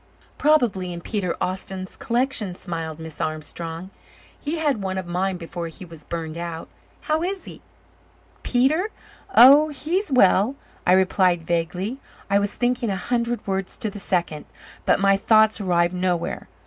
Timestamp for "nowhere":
15.93-16.49